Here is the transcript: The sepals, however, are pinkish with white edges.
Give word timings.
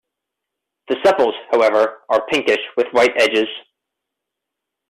The 0.87 0.95
sepals, 1.05 1.35
however, 1.51 1.99
are 2.09 2.25
pinkish 2.25 2.57
with 2.75 2.87
white 2.91 3.13
edges. 3.21 3.47